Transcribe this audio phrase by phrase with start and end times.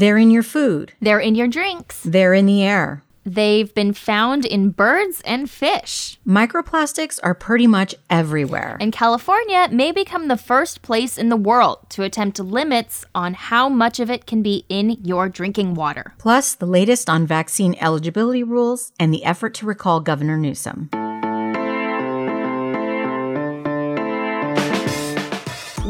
[0.00, 2.00] They're in your food, They're in your drinks.
[2.02, 3.02] they're in the air.
[3.26, 6.18] They've been found in birds and fish.
[6.26, 8.78] Microplastics are pretty much everywhere.
[8.80, 13.68] And California may become the first place in the world to attempt limits on how
[13.68, 16.14] much of it can be in your drinking water.
[16.16, 20.88] Plus, the latest on vaccine eligibility rules and the effort to recall Governor Newsom.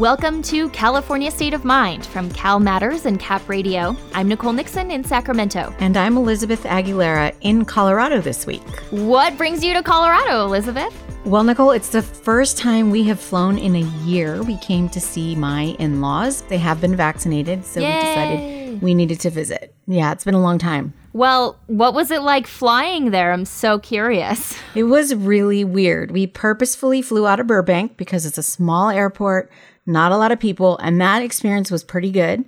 [0.01, 3.95] Welcome to California State of Mind from Cal Matters and Cap Radio.
[4.15, 5.75] I'm Nicole Nixon in Sacramento.
[5.77, 8.67] And I'm Elizabeth Aguilera in Colorado this week.
[8.89, 10.91] What brings you to Colorado, Elizabeth?
[11.23, 14.41] Well, Nicole, it's the first time we have flown in a year.
[14.41, 16.41] We came to see my in laws.
[16.49, 17.93] They have been vaccinated, so Yay.
[17.93, 19.75] we decided we needed to visit.
[19.85, 20.95] Yeah, it's been a long time.
[21.13, 23.33] Well, what was it like flying there?
[23.33, 24.57] I'm so curious.
[24.73, 26.11] It was really weird.
[26.11, 29.51] We purposefully flew out of Burbank because it's a small airport,
[29.85, 32.45] not a lot of people, and that experience was pretty good.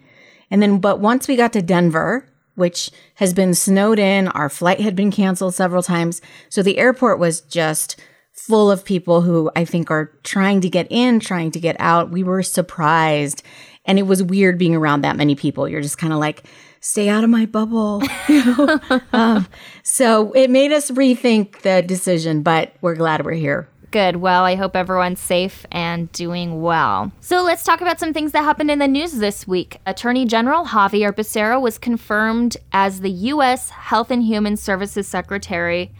[0.52, 4.80] And then, but once we got to Denver, which has been snowed in, our flight
[4.80, 6.22] had been canceled several times.
[6.50, 8.00] So the airport was just
[8.32, 12.12] full of people who I think are trying to get in, trying to get out.
[12.12, 13.44] We were surprised.
[13.86, 15.68] And it was weird being around that many people.
[15.68, 16.44] You're just kind of like,
[16.80, 18.04] stay out of my bubble.
[19.14, 19.48] Um,
[19.84, 23.70] so it made us rethink the decision, but we're glad we're here.
[23.94, 24.16] Good.
[24.16, 27.12] Well, I hope everyone's safe and doing well.
[27.20, 29.78] So let's talk about some things that happened in the news this week.
[29.86, 33.70] Attorney General Xavier Becerra was confirmed as the U.S.
[33.70, 35.94] Health and Human Services Secretary.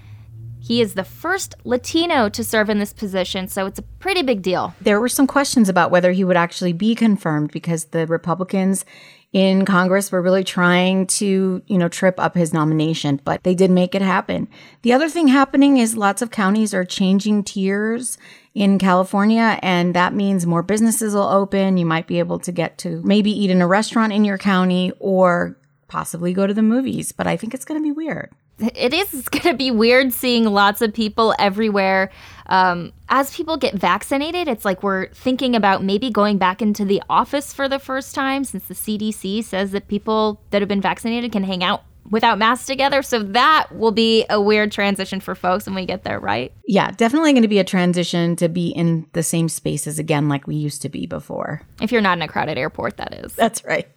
[0.60, 4.42] He is the first Latino to serve in this position, so it's a pretty big
[4.42, 4.74] deal.
[4.82, 8.86] There were some questions about whether he would actually be confirmed because the Republicans
[9.34, 13.72] in Congress were really trying to, you know, trip up his nomination, but they did
[13.72, 14.48] make it happen.
[14.84, 18.20] The other thing happening is lots of counties are changing tiers
[18.54, 21.78] in California, and that means more businesses will open.
[21.78, 24.94] You might be able to get to maybe eat in a restaurant in your county
[25.00, 28.32] or possibly go to the movies, but I think it's going to be weird.
[28.60, 32.12] It is going to be weird seeing lots of people everywhere.
[32.48, 37.02] Um, as people get vaccinated, it's like we're thinking about maybe going back into the
[37.10, 41.32] office for the first time since the CDC says that people that have been vaccinated
[41.32, 43.02] can hang out without masks together.
[43.02, 46.54] So that will be a weird transition for folks when we get there, right?
[46.68, 50.48] Yeah, definitely going to be a transition to be in the same spaces again like
[50.48, 51.62] we used to be before.
[51.82, 53.34] If you're not in a crowded airport, that is.
[53.34, 53.88] That's right.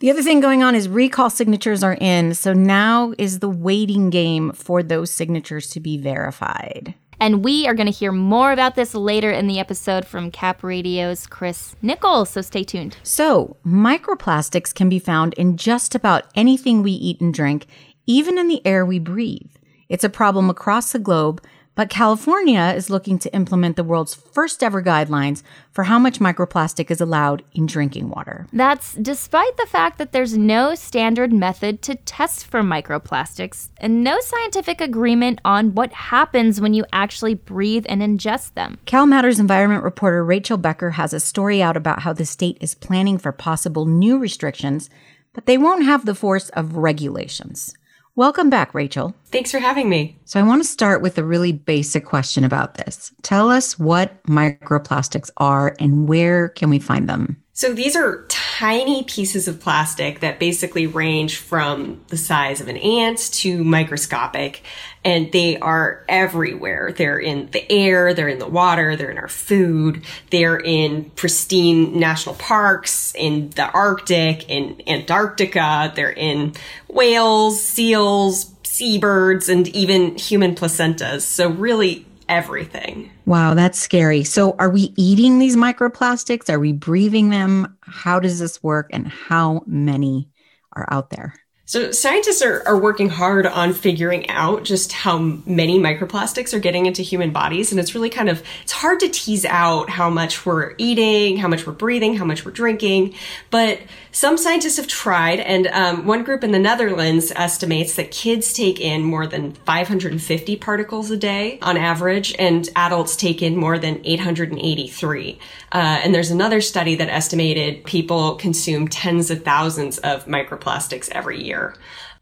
[0.00, 2.34] The other thing going on is recall signatures are in.
[2.34, 6.94] So now is the waiting game for those signatures to be verified.
[7.24, 10.62] And we are going to hear more about this later in the episode from Cap
[10.62, 12.28] Radio's Chris Nichols.
[12.28, 12.98] So stay tuned.
[13.02, 17.64] So, microplastics can be found in just about anything we eat and drink,
[18.04, 19.52] even in the air we breathe.
[19.88, 21.42] It's a problem across the globe,
[21.74, 25.42] but California is looking to implement the world's first ever guidelines
[25.72, 28.46] for how much microplastic is allowed in drinking water.
[28.52, 34.20] That's despite the fact that there's no standard method to test for microplastics and no
[34.20, 38.78] scientific agreement on what happens when you actually breathe and ingest them.
[38.86, 42.74] Cal Matters environment reporter Rachel Becker has a story out about how the state is
[42.74, 44.88] planning for possible new restrictions,
[45.32, 47.74] but they won't have the force of regulations.
[48.16, 49.12] Welcome back, Rachel.
[49.26, 50.16] Thanks for having me.
[50.24, 53.12] So, I want to start with a really basic question about this.
[53.22, 57.42] Tell us what microplastics are and where can we find them?
[57.56, 58.26] So these are
[58.58, 64.62] tiny pieces of plastic that basically range from the size of an ant to microscopic,
[65.04, 66.94] and they are everywhere.
[66.96, 71.98] They're in the air, they're in the water, they're in our food, they're in pristine
[71.98, 76.52] national parks, in the Arctic, in Antarctica, they're in
[76.86, 81.22] whales, seals, seabirds, and even human placentas.
[81.22, 83.10] So really everything.
[83.26, 84.22] Wow, that's scary.
[84.24, 86.50] So, are we eating these microplastics?
[86.52, 87.76] Are we breathing them?
[87.80, 90.28] How does this work and how many
[90.74, 91.43] are out there?
[91.66, 96.84] So scientists are, are working hard on figuring out just how many microplastics are getting
[96.84, 97.70] into human bodies.
[97.70, 101.48] And it's really kind of, it's hard to tease out how much we're eating, how
[101.48, 103.14] much we're breathing, how much we're drinking.
[103.50, 103.80] But
[104.12, 105.40] some scientists have tried.
[105.40, 110.56] And um, one group in the Netherlands estimates that kids take in more than 550
[110.56, 115.38] particles a day on average, and adults take in more than 883.
[115.72, 121.42] Uh, and there's another study that estimated people consume tens of thousands of microplastics every
[121.42, 121.53] year.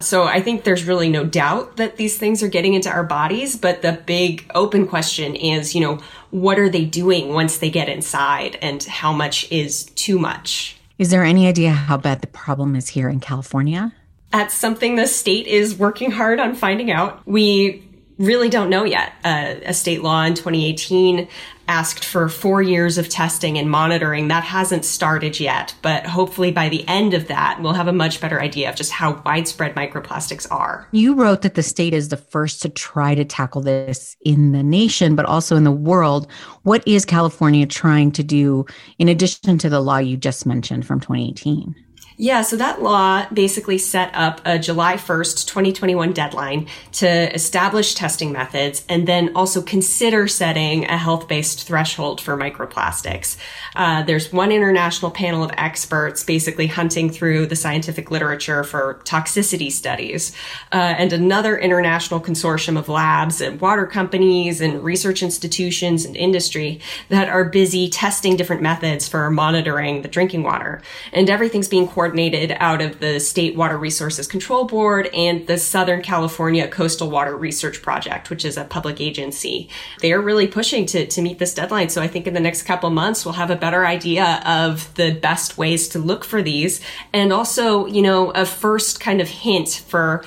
[0.01, 3.57] So I think there's really no doubt that these things are getting into our bodies,
[3.57, 6.01] but the big open question is, you know,
[6.31, 10.77] what are they doing once they get inside and how much is too much?
[10.99, 13.93] Is there any idea how bad the problem is here in California?
[14.33, 17.23] That's something the state is working hard on finding out.
[17.27, 19.13] We really don't know yet.
[19.25, 21.29] Uh, a state law in 2018
[21.69, 24.29] asked for four years of testing and monitoring.
[24.29, 28.21] That hasn't started yet, but hopefully by the end of that, we'll have a much
[28.21, 30.89] better idea of just how widespread microplastics are.
[30.93, 34.63] You wrote that the state is the first to try to tackle this in the
[34.63, 36.31] nation, but also in the world.
[36.63, 38.67] What is California trying to do
[38.99, 41.75] in addition to the law you just mentioned from 2018?
[42.19, 48.33] Yeah, so that law basically set up a July 1st, 2021 deadline to establish testing
[48.33, 53.39] methods and then also consider setting a health based threshold for microplastics.
[53.75, 59.73] Uh, there's one international panel of experts basically hunting through the scientific literature for toxicity
[59.73, 60.33] studies,
[60.73, 66.81] uh, and another international consortium of labs and water companies and research institutions and industry
[67.09, 70.83] that are busy testing different methods for monitoring the drinking water.
[71.13, 76.03] And everything's being coordinated out of the State Water Resources Control Board and the Southern
[76.03, 79.69] California Coastal Water Research Project, which is a public agency.
[80.01, 81.91] They are really pushing to, to meet this deadline.
[81.91, 85.13] So I think in the next couple months, we'll have a better idea of the
[85.13, 86.81] best ways to look for these
[87.13, 90.25] and also, you know, a first kind of hint for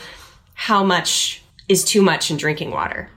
[0.53, 3.09] how much is too much in drinking water.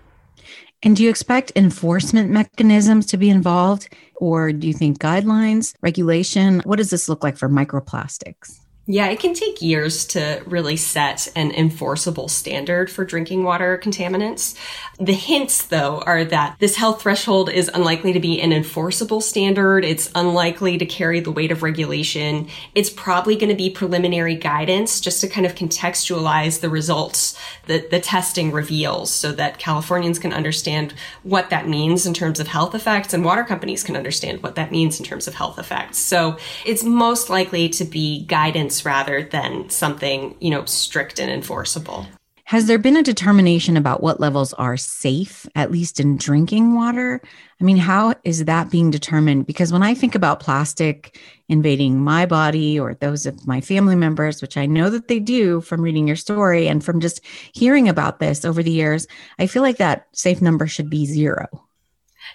[0.82, 3.88] And do you expect enforcement mechanisms to be involved?
[4.16, 6.60] Or do you think guidelines, regulation?
[6.64, 8.60] What does this look like for microplastics?
[8.90, 14.54] Yeah, it can take years to really set an enforceable standard for drinking water contaminants.
[14.98, 19.84] The hints, though, are that this health threshold is unlikely to be an enforceable standard.
[19.84, 22.48] It's unlikely to carry the weight of regulation.
[22.74, 27.90] It's probably going to be preliminary guidance just to kind of contextualize the results that
[27.90, 30.94] the testing reveals so that Californians can understand
[31.24, 34.72] what that means in terms of health effects and water companies can understand what that
[34.72, 35.98] means in terms of health effects.
[35.98, 42.06] So it's most likely to be guidance rather than something, you know, strict and enforceable.
[42.48, 47.20] Has there been a determination about what levels are safe, at least in drinking water?
[47.60, 49.46] I mean, how is that being determined?
[49.46, 51.20] Because when I think about plastic
[51.50, 55.60] invading my body or those of my family members, which I know that they do
[55.60, 57.20] from reading your story and from just
[57.52, 59.06] hearing about this over the years,
[59.38, 61.67] I feel like that safe number should be zero.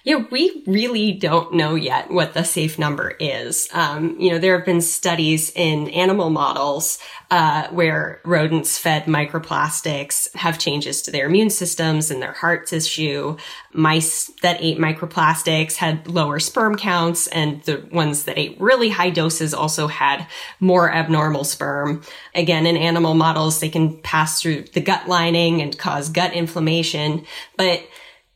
[0.05, 3.69] Yeah, we really don't know yet what the safe number is.
[3.71, 6.99] Um, you know, there have been studies in animal models
[7.31, 13.37] uh, where rodents fed microplastics have changes to their immune systems and their heart tissue.
[13.71, 19.09] Mice that ate microplastics had lower sperm counts, and the ones that ate really high
[19.09, 20.27] doses also had
[20.59, 22.03] more abnormal sperm.
[22.35, 27.25] Again, in animal models, they can pass through the gut lining and cause gut inflammation,
[27.55, 27.81] but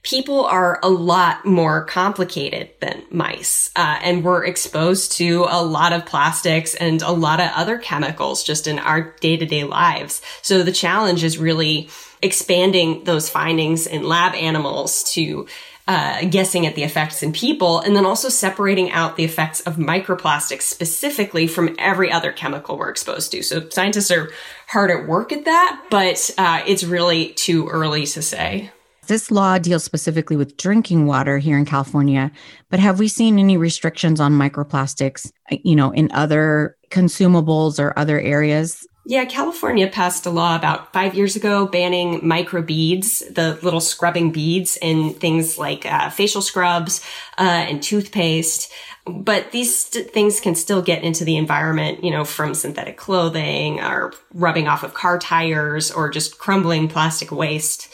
[0.07, 3.69] people are a lot more complicated than mice.
[3.75, 8.41] Uh, and we're exposed to a lot of plastics and a lot of other chemicals
[8.41, 10.21] just in our day to day lives.
[10.41, 11.89] So the challenge is really
[12.21, 15.45] expanding those findings in lab animals to
[15.89, 19.75] uh, guessing at the effects in people, and then also separating out the effects of
[19.75, 23.41] microplastics specifically from every other chemical we're exposed to.
[23.41, 24.29] So scientists are
[24.67, 28.71] hard at work at that, but uh, it's really too early to say.
[29.07, 32.29] This law deals specifically with drinking water here in California,
[32.69, 38.19] but have we seen any restrictions on microplastics, you know, in other consumables or other
[38.19, 38.85] areas?
[39.05, 44.77] Yeah, California passed a law about five years ago banning microbeads, the little scrubbing beads
[44.81, 46.99] in things like uh, facial scrubs
[47.37, 48.69] uh, and toothpaste.
[49.05, 53.79] But these st- things can still get into the environment, you know, from synthetic clothing
[53.79, 57.87] or rubbing off of car tires or just crumbling plastic waste.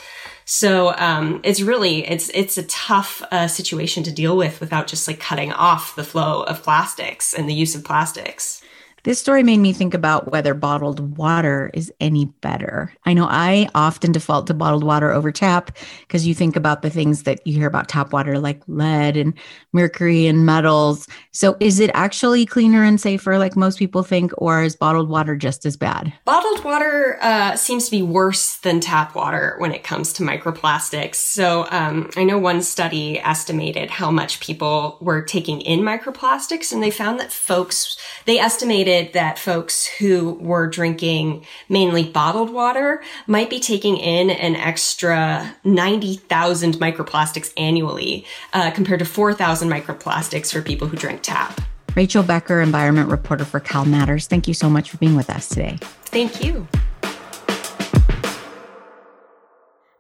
[0.46, 5.08] So um, it's really it's it's a tough uh, situation to deal with without just
[5.08, 8.63] like cutting off the flow of plastics and the use of plastics.
[9.04, 12.94] This story made me think about whether bottled water is any better.
[13.04, 16.90] I know I often default to bottled water over tap because you think about the
[16.90, 19.34] things that you hear about tap water, like lead and
[19.74, 21.06] mercury and metals.
[21.32, 25.36] So, is it actually cleaner and safer, like most people think, or is bottled water
[25.36, 26.14] just as bad?
[26.24, 31.16] Bottled water uh, seems to be worse than tap water when it comes to microplastics.
[31.16, 36.82] So, um, I know one study estimated how much people were taking in microplastics, and
[36.82, 43.02] they found that folks, they estimated estimated that folks who were drinking mainly bottled water
[43.28, 50.62] might be taking in an extra 90,000 microplastics annually, uh, compared to 4,000 microplastics for
[50.62, 51.62] people who drink tap.
[51.96, 54.28] Rachel Becker, environment reporter for Cal Matters.
[54.28, 55.78] Thank you so much for being with us today.
[56.06, 56.68] Thank you.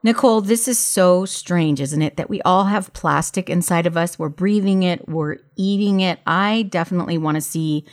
[0.05, 2.17] Nicole, this is so strange, isn't it?
[2.17, 4.19] That we all have plastic inside of us.
[4.19, 6.19] We're breathing it, we're eating it.
[6.27, 7.85] I definitely want to see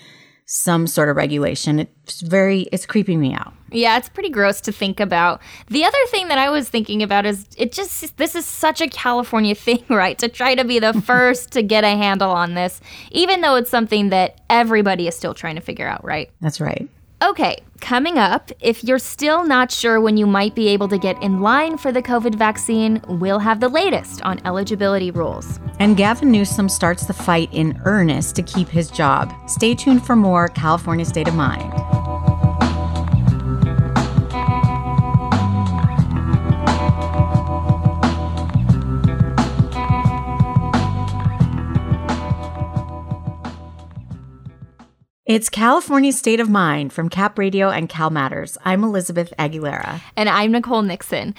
[0.52, 1.78] some sort of regulation.
[1.78, 3.54] It's very, it's creeping me out.
[3.70, 5.40] Yeah, it's pretty gross to think about.
[5.68, 8.88] The other thing that I was thinking about is it just, this is such a
[8.88, 10.18] California thing, right?
[10.18, 12.80] To try to be the first to get a handle on this,
[13.12, 16.32] even though it's something that everybody is still trying to figure out, right?
[16.40, 16.88] That's right.
[17.22, 21.20] Okay, coming up, if you're still not sure when you might be able to get
[21.22, 25.58] in line for the COVID vaccine, we'll have the latest on eligibility rules.
[25.78, 29.32] And Gavin Newsom starts the fight in earnest to keep his job.
[29.48, 31.72] Stay tuned for more California State of Mind.
[45.30, 48.58] It's California State of Mind from Cap Radio and Cal Matters.
[48.64, 50.00] I'm Elizabeth Aguilera.
[50.16, 51.36] And I'm Nicole Nixon.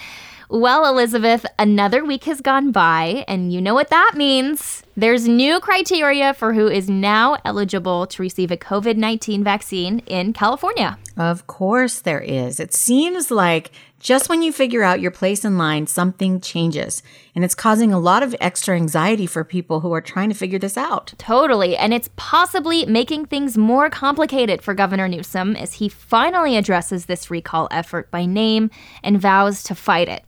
[0.48, 4.83] Well, Elizabeth, another week has gone by, and you know what that means.
[4.98, 10.33] There's new criteria for who is now eligible to receive a COVID 19 vaccine in
[10.33, 10.98] California.
[11.15, 12.60] Of course, there is.
[12.60, 13.71] It seems like
[14.01, 17.03] just when you figure out your place in line, something changes.
[17.36, 20.60] And it's causing a lot of extra anxiety for people who are trying to figure
[20.60, 21.13] this out.
[21.17, 21.77] Totally.
[21.77, 27.31] And it's possibly making things more complicated for Governor Newsom as he finally addresses this
[27.31, 28.71] recall effort by name
[29.03, 30.25] and vows to fight it.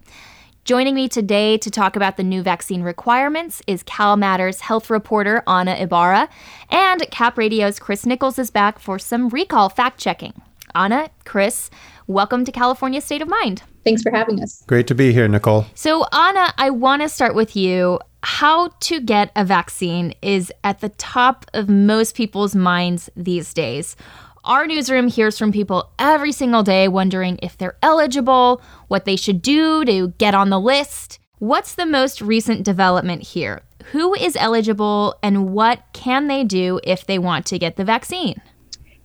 [0.65, 5.43] Joining me today to talk about the new vaccine requirements is Cal Matters health reporter
[5.45, 6.29] Anna Ibarra,
[6.69, 10.31] and Cap Radio's Chris Nichols is back for some recall fact checking.
[10.73, 11.69] Anna, Chris,
[12.07, 13.63] welcome to California State of Mind.
[13.83, 14.63] Thanks for having us.
[14.65, 15.65] Great to be here, Nicole.
[15.75, 17.99] So, Anna, I want to start with you.
[18.23, 23.97] How to get a vaccine is at the top of most people's minds these days.
[24.45, 29.41] Our newsroom hears from people every single day wondering if they're eligible, what they should
[29.41, 31.17] do to get on the list.
[31.39, 33.61] What's the most recent development here?
[33.93, 38.41] Who is eligible and what can they do if they want to get the vaccine?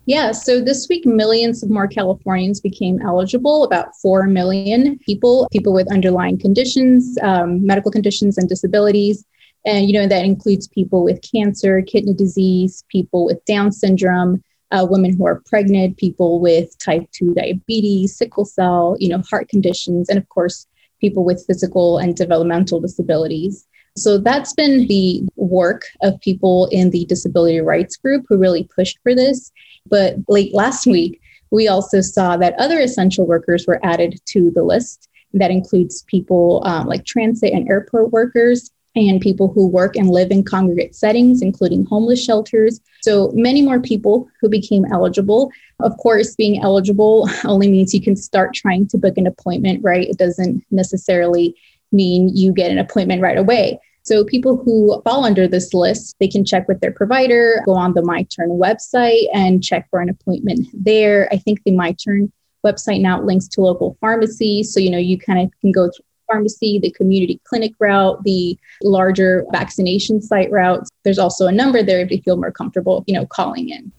[0.05, 5.71] Yeah, so this week, millions of more Californians became eligible, about 4 million people, people
[5.71, 9.23] with underlying conditions, um, medical conditions, and disabilities.
[9.65, 14.85] And, you know, that includes people with cancer, kidney disease, people with Down syndrome, uh,
[14.89, 20.09] women who are pregnant, people with type 2 diabetes, sickle cell, you know, heart conditions,
[20.09, 20.67] and of course,
[20.99, 23.65] people with physical and developmental disabilities.
[23.97, 28.99] So that's been the work of people in the disability rights group who really pushed
[29.03, 29.51] for this.
[29.87, 31.19] But late last week,
[31.51, 35.09] we also saw that other essential workers were added to the list.
[35.33, 40.31] That includes people um, like transit and airport workers and people who work and live
[40.31, 42.81] in congregate settings, including homeless shelters.
[43.01, 45.51] So many more people who became eligible.
[45.79, 50.07] Of course, being eligible only means you can start trying to book an appointment, right?
[50.07, 51.55] It doesn't necessarily
[51.91, 53.79] mean you get an appointment right away.
[54.03, 57.93] So people who fall under this list, they can check with their provider, go on
[57.93, 61.29] the MyTurn website and check for an appointment there.
[61.31, 62.31] I think the MyTurn
[62.65, 64.73] website now links to local pharmacies.
[64.73, 65.91] So, you know, you kind of can go
[66.29, 70.89] pharmacy, the community clinic route, the larger vaccination site routes.
[71.03, 73.91] There's also a number there if you feel more comfortable, you know, calling in.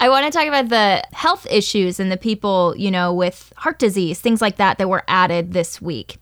[0.00, 3.80] I want to talk about the health issues and the people, you know, with heart
[3.80, 6.18] disease, things like that that were added this week.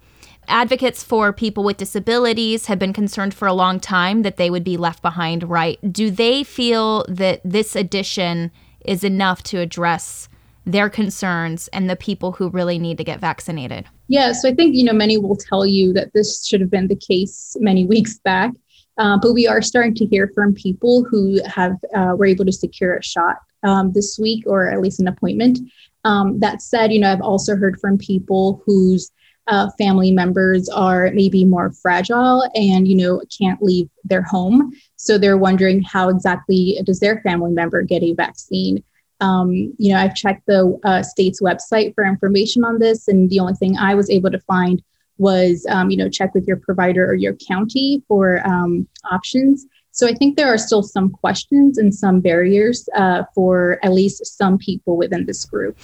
[0.48, 4.64] Advocates for people with disabilities have been concerned for a long time that they would
[4.64, 5.78] be left behind, right?
[5.92, 8.50] Do they feel that this addition
[8.84, 10.28] is enough to address
[10.66, 13.86] their concerns and the people who really need to get vaccinated?
[14.08, 16.88] Yeah, so I think, you know, many will tell you that this should have been
[16.88, 18.50] the case many weeks back.
[18.98, 22.52] Uh, but we are starting to hear from people who have uh, were able to
[22.52, 25.58] secure a shot um, this week or at least an appointment.
[26.04, 29.10] Um, that said, you know, I've also heard from people whose
[29.48, 35.18] uh, family members are maybe more fragile and you know can't leave their home so
[35.18, 38.82] they're wondering how exactly does their family member get a vaccine
[39.20, 43.40] um, you know i've checked the uh, state's website for information on this and the
[43.40, 44.82] only thing i was able to find
[45.18, 50.06] was um, you know check with your provider or your county for um, options so
[50.06, 54.58] i think there are still some questions and some barriers uh, for at least some
[54.58, 55.76] people within this group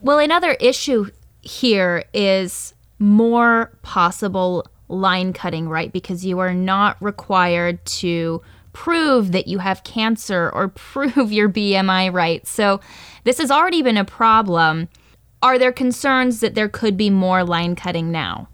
[0.00, 5.92] well another issue here is more possible line cutting, right?
[5.92, 8.42] Because you are not required to
[8.78, 12.46] prove that you have cancer or prove your BMI right.
[12.46, 12.80] So
[13.24, 14.88] this has already been a problem.
[15.42, 18.48] Are there concerns that there could be more line cutting now?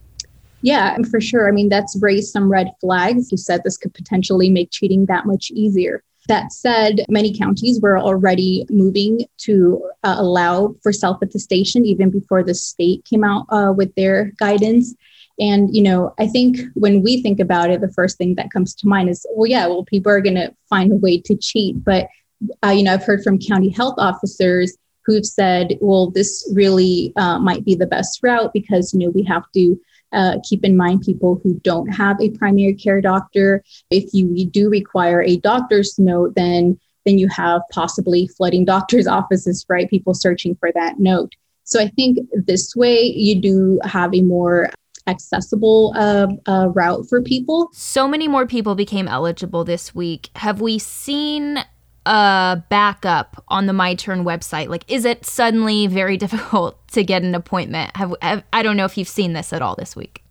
[0.62, 1.46] Yeah, for sure.
[1.46, 3.30] I mean, that's raised some red flags.
[3.30, 6.02] You said this could potentially make cheating that much easier.
[6.28, 12.42] That said, many counties were already moving to uh, allow for self attestation even before
[12.42, 14.94] the state came out uh, with their guidance.
[15.38, 18.74] And, you know, I think when we think about it, the first thing that comes
[18.76, 21.82] to mind is, well, yeah, well, people are going to find a way to cheat.
[21.82, 22.08] But
[22.64, 24.76] uh, you know, I've heard from county health officers
[25.06, 29.22] who've said, well, this really uh, might be the best route because, you know, we
[29.24, 29.78] have to
[30.12, 33.62] uh, keep in mind people who don't have a primary care doctor.
[33.90, 39.66] If you do require a doctor's note, then then you have possibly flooding doctors' offices,
[39.68, 39.90] right?
[39.90, 41.32] People searching for that note.
[41.64, 44.70] So I think this way you do have a more
[45.06, 47.70] accessible uh, uh, route for people.
[47.72, 50.30] So many more people became eligible this week.
[50.36, 51.58] Have we seen
[52.06, 54.68] a backup on the My Turn website?
[54.68, 57.96] Like, is it suddenly very difficult to get an appointment?
[57.96, 60.22] Have, have I don't know if you've seen this at all this week.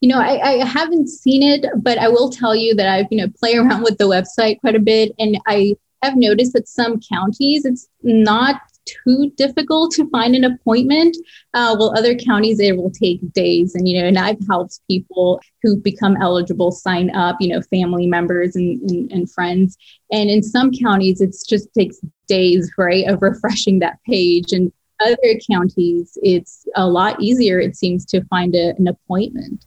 [0.00, 3.18] You know, I, I haven't seen it, but I will tell you that I've you
[3.18, 6.98] know play around with the website quite a bit, and I have noticed that some
[7.12, 8.62] counties it's not
[9.04, 11.16] too difficult to find an appointment.
[11.54, 13.74] Uh, well, other counties, it will take days.
[13.74, 18.06] And, you know, and I've helped people who become eligible sign up, you know, family
[18.06, 19.76] members and, and, and friends.
[20.10, 24.52] And in some counties, it just takes days, right, of refreshing that page.
[24.52, 24.72] And
[25.04, 25.16] other
[25.50, 29.64] counties, it's a lot easier, it seems, to find a, an appointment.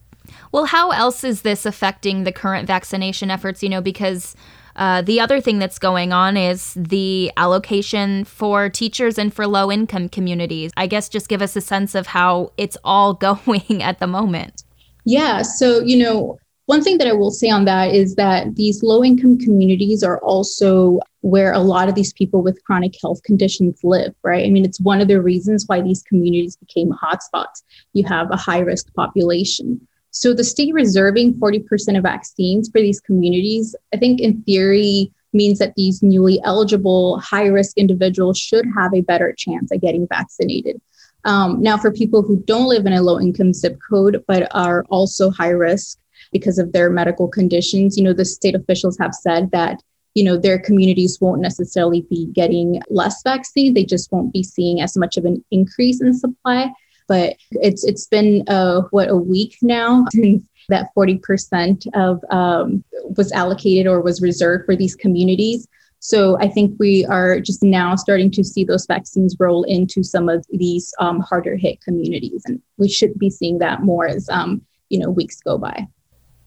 [0.52, 3.62] Well, how else is this affecting the current vaccination efforts?
[3.62, 4.36] You know, because
[4.76, 9.72] uh, the other thing that's going on is the allocation for teachers and for low
[9.72, 10.72] income communities.
[10.78, 14.64] I guess just give us a sense of how it's all going at the moment.
[15.06, 15.42] Yeah.
[15.42, 19.04] So, you know, one thing that I will say on that is that these low
[19.04, 24.14] income communities are also where a lot of these people with chronic health conditions live,
[24.24, 24.46] right?
[24.46, 27.64] I mean, it's one of the reasons why these communities became hotspots.
[27.92, 29.86] You have a high risk population.
[30.14, 35.58] So the state reserving 40% of vaccines for these communities, I think in theory means
[35.58, 40.80] that these newly eligible high risk individuals should have a better chance at getting vaccinated.
[41.26, 44.86] Um, now, for people who don't live in a low income zip code but are
[44.90, 45.98] also high risk
[46.32, 49.82] because of their medical conditions, you know, the state officials have said that
[50.14, 54.80] you know their communities won't necessarily be getting less vaccine they just won't be seeing
[54.80, 56.72] as much of an increase in supply
[57.08, 60.06] but it's it's been uh, what a week now
[60.70, 62.84] that 40% of um,
[63.18, 65.68] was allocated or was reserved for these communities.
[66.00, 70.28] So I think we are just now starting to see those vaccines roll into some
[70.28, 74.62] of these um, harder hit communities, and we should be seeing that more as um,
[74.90, 75.88] you know weeks go by.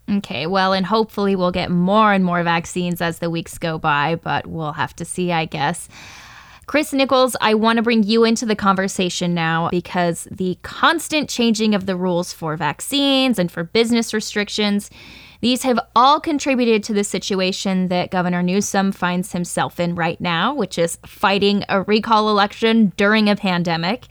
[0.09, 4.17] Okay, well, and hopefully we'll get more and more vaccines as the weeks go by,
[4.17, 5.89] but we'll have to see, I guess.
[6.67, 11.77] Chris Nichols, I want to bring you into the conversation now because the constant changing
[11.77, 14.91] of the rules for vaccines and for business restrictions,
[15.41, 20.55] these have all contributed to the situation that Governor Newsom finds himself in right now,
[20.55, 24.07] which is fighting a recall election during a pandemic.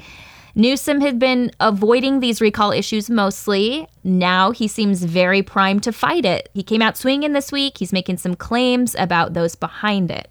[0.57, 3.85] Newsom had been avoiding these recall issues mostly.
[4.05, 6.47] Now he seems very primed to fight it.
[6.53, 7.79] He came out swinging this week.
[7.79, 10.29] He's making some claims about those behind it.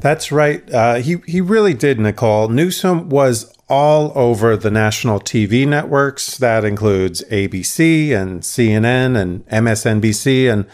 [0.00, 0.68] That's right.
[0.72, 2.48] Uh, he he really did, Nicole.
[2.48, 6.38] Newsom was all over the national TV networks.
[6.38, 10.52] That includes ABC and CNN and MSNBC.
[10.52, 10.66] And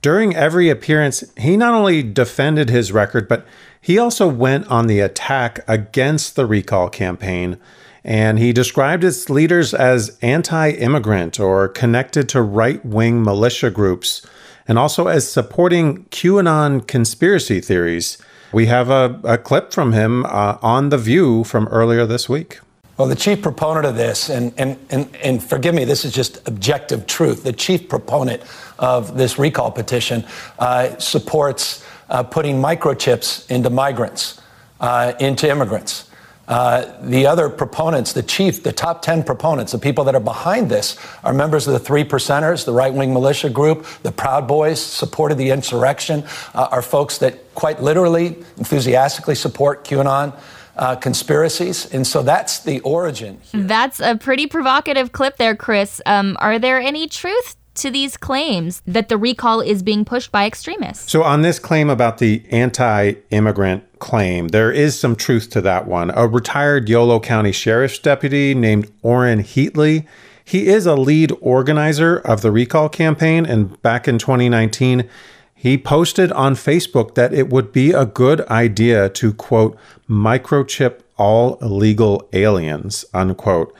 [0.00, 3.46] during every appearance, he not only defended his record, but
[3.80, 7.58] he also went on the attack against the recall campaign.
[8.04, 14.24] And he described its leaders as anti immigrant or connected to right wing militia groups,
[14.68, 18.18] and also as supporting QAnon conspiracy theories.
[18.52, 22.60] We have a, a clip from him uh, on The View from earlier this week.
[22.96, 26.46] Well, the chief proponent of this, and, and, and, and forgive me, this is just
[26.48, 27.42] objective truth.
[27.42, 28.42] The chief proponent
[28.78, 30.24] of this recall petition
[30.58, 34.40] uh, supports uh, putting microchips into migrants,
[34.80, 36.05] uh, into immigrants.
[36.48, 40.70] Uh, the other proponents, the chief, the top 10 proponents, the people that are behind
[40.70, 44.80] this, are members of the Three Percenters, the right wing militia group, the Proud Boys,
[44.80, 50.38] supported the insurrection, uh, are folks that quite literally, enthusiastically support QAnon.
[50.78, 51.90] Uh, conspiracies.
[51.94, 53.40] And so that's the origin.
[53.50, 53.62] Here.
[53.62, 56.02] That's a pretty provocative clip there, Chris.
[56.04, 60.46] Um, are there any truth to these claims that the recall is being pushed by
[60.46, 61.10] extremists.
[61.10, 65.86] So, on this claim about the anti immigrant claim, there is some truth to that
[65.86, 66.10] one.
[66.10, 70.06] A retired Yolo County Sheriff's deputy named Orrin Heatlie.
[70.44, 75.08] He is a lead organizer of the recall campaign, and back in 2019,
[75.54, 79.76] he posted on Facebook that it would be a good idea to quote
[80.08, 83.74] microchip all illegal aliens unquote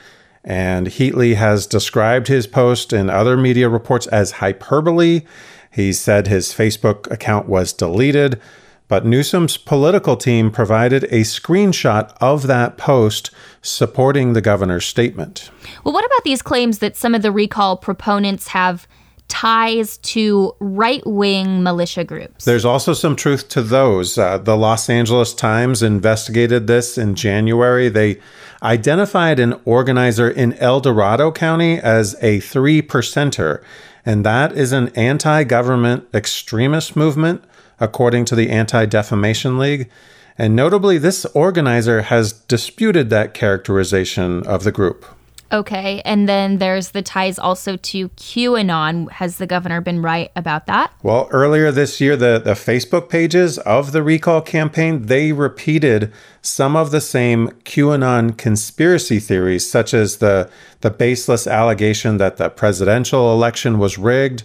[0.47, 5.23] and Heatlie has described his post in other media reports as hyperbole.
[5.69, 8.39] He said his Facebook account was deleted,
[8.87, 13.29] but Newsom's political team provided a screenshot of that post
[13.61, 15.51] supporting the governor's statement.
[15.83, 18.87] Well, what about these claims that some of the recall proponents have
[19.27, 22.45] ties to right wing militia groups.
[22.45, 24.17] There's also some truth to those.
[24.17, 27.89] Uh, the Los Angeles Times investigated this in January.
[27.89, 28.19] They
[28.63, 33.63] identified an organizer in El Dorado County as a three percenter,
[34.05, 37.43] and that is an anti government extremist movement,
[37.79, 39.89] according to the Anti Defamation League.
[40.37, 45.05] And notably, this organizer has disputed that characterization of the group.
[45.51, 46.01] Okay.
[46.03, 49.09] And then there's the ties also to QAnon.
[49.11, 50.93] Has the governor been right about that?
[51.03, 56.75] Well, earlier this year, the, the Facebook pages of the recall campaign, they repeated some
[56.75, 60.49] of the same QAnon conspiracy theories, such as the,
[60.81, 64.43] the baseless allegation that the presidential election was rigged.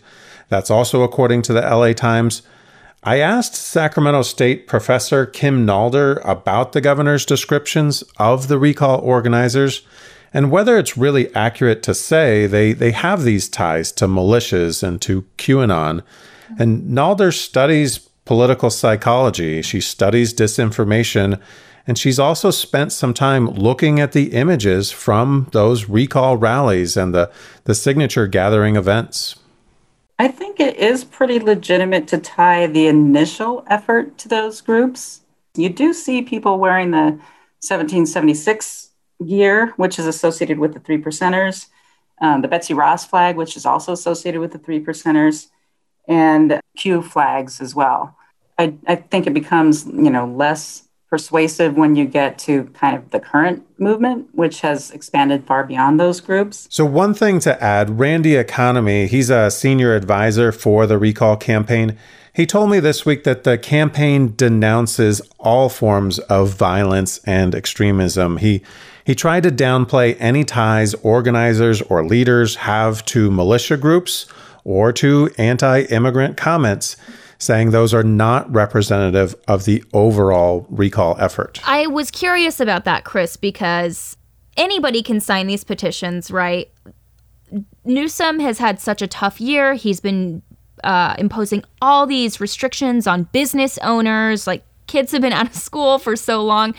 [0.49, 2.43] That's also according to the LA Times.
[3.05, 9.83] I asked Sacramento State professor Kim Nalder about the governor's descriptions of the recall organizers
[10.35, 15.01] and whether it's really accurate to say they, they have these ties to militias and
[15.03, 16.03] to QAnon.
[16.59, 21.41] And Nalder studies political psychology, she studies disinformation,
[21.87, 27.13] and she's also spent some time looking at the images from those recall rallies and
[27.13, 27.31] the,
[27.65, 29.37] the signature gathering events.
[30.19, 35.23] I think it is pretty legitimate to tie the initial effort to those groups.
[35.57, 37.19] You do see people wearing the
[37.67, 38.92] 1776
[39.23, 41.67] gear, which is associated with the three percenters,
[42.21, 45.49] um, the Betsy Ross flag, which is also associated with the three percenters,
[46.09, 48.17] and Q flags as well.
[48.59, 53.11] I, I think it becomes, you know, less persuasive when you get to kind of
[53.11, 56.67] the current movement, which has expanded far beyond those groups.
[56.71, 61.99] So, one thing to add Randy Economy, he's a senior advisor for the recall campaign.
[62.35, 68.39] He told me this week that the campaign denounces all forms of violence and extremism.
[68.39, 68.63] He
[69.05, 74.27] he tried to downplay any ties organizers or leaders have to militia groups
[74.65, 76.97] or to anti immigrant comments,
[77.39, 81.61] saying those are not representative of the overall recall effort.
[81.67, 84.17] I was curious about that, Chris, because
[84.57, 86.71] anybody can sign these petitions, right?
[87.85, 89.75] Newsom has had such a tough year.
[89.75, 90.43] He's been
[90.85, 95.99] uh, imposing all these restrictions on business owners, like kids have been out of school
[95.99, 96.75] for so long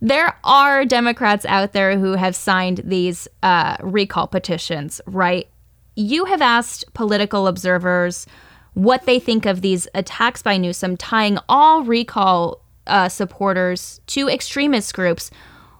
[0.00, 5.46] there are Democrats out there who have signed these uh, recall petitions, right?
[5.94, 8.26] You have asked political observers
[8.72, 14.94] what they think of these attacks by Newsom tying all recall uh, supporters to extremist
[14.94, 15.30] groups.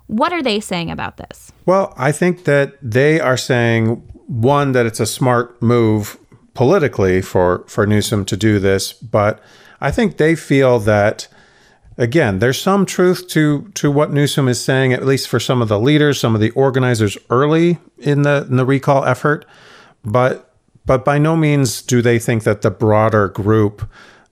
[0.06, 1.52] What are they saying about this?
[1.64, 6.18] Well, I think that they are saying one that it's a smart move
[6.52, 9.40] politically for for Newsom to do this, but
[9.80, 11.28] I think they feel that
[12.00, 15.68] again, there's some truth to to what Newsom is saying, at least for some of
[15.68, 19.44] the leaders, some of the organizers early in the in the recall effort,
[20.04, 20.52] but
[20.86, 23.88] but by no means do they think that the broader group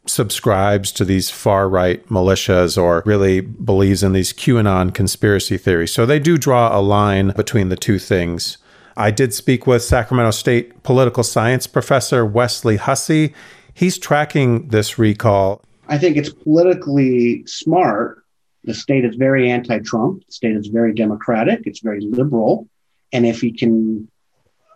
[0.07, 5.93] subscribes to these far right militias or really believes in these QAnon conspiracy theories.
[5.93, 8.57] So they do draw a line between the two things.
[8.97, 13.35] I did speak with Sacramento State political science professor Wesley Hussey.
[13.75, 18.23] He's tracking this recall I think it's politically smart.
[18.65, 22.69] The state is very anti Trump, the state is very democratic, it's very liberal.
[23.13, 24.09] And if he can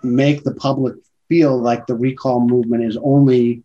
[0.03, 0.95] make the public
[1.29, 3.63] feel like the recall movement is only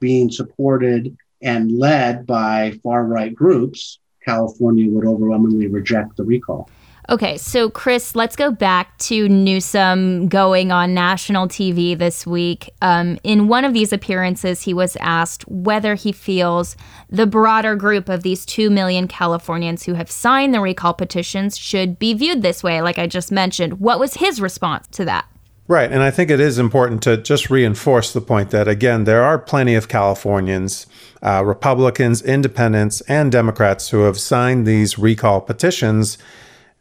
[0.00, 6.70] being supported and led by far right groups, California would overwhelmingly reject the recall.
[7.08, 12.70] Okay, so Chris, let's go back to Newsom going on national TV this week.
[12.82, 16.76] Um, in one of these appearances, he was asked whether he feels
[17.08, 21.96] the broader group of these 2 million Californians who have signed the recall petitions should
[22.00, 23.78] be viewed this way, like I just mentioned.
[23.78, 25.26] What was his response to that?
[25.68, 25.90] Right.
[25.90, 29.38] And I think it is important to just reinforce the point that, again, there are
[29.38, 30.86] plenty of Californians,
[31.22, 36.18] uh, Republicans, independents, and Democrats who have signed these recall petitions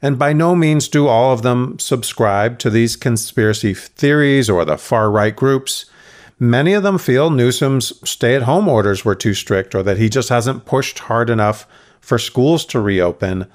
[0.01, 4.77] and by no means do all of them subscribe to these conspiracy theories or the
[4.77, 5.86] far right groups.
[6.38, 10.10] Many of them feel Newsom's stay at home orders were too strict or that he
[10.10, 11.65] just hasn't pushed hard enough
[12.01, 13.47] for schools to reopen.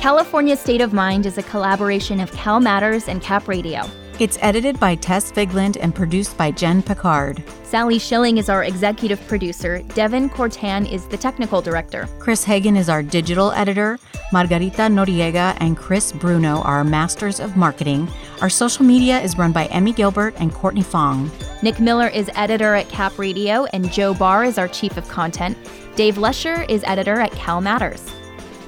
[0.00, 3.82] California State of Mind is a collaboration of Cal Matters and Cap Radio.
[4.18, 7.42] It's edited by Tess Vigeland and produced by Jen Picard.
[7.64, 9.82] Sally Schilling is our executive producer.
[9.92, 12.08] Devin Cortan is the technical director.
[12.18, 13.98] Chris Hagen is our digital editor.
[14.32, 18.08] Margarita Noriega and Chris Bruno are our masters of marketing.
[18.40, 21.30] Our social media is run by Emmy Gilbert and Courtney Fong.
[21.62, 25.58] Nick Miller is editor at Cap Radio, and Joe Barr is our chief of content.
[25.94, 28.10] Dave Lesher is editor at Cal Matters.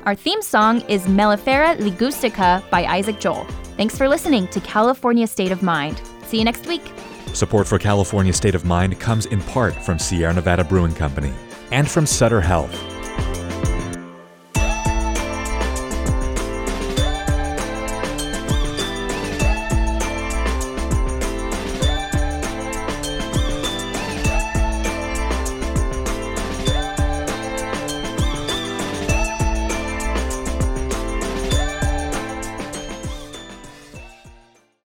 [0.04, 3.44] Our theme song is Mellifera Ligustica by Isaac Joel.
[3.76, 6.02] Thanks for listening to California State of Mind.
[6.24, 6.82] See you next week.
[7.34, 11.32] Support for California State of Mind comes in part from Sierra Nevada Brewing Company
[11.70, 12.91] and from Sutter Health.